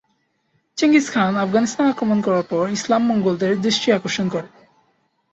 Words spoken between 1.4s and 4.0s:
আফগানিস্তান আক্রমণ করার পর ইসলাম মঙ্গোলদের দৃষ্টি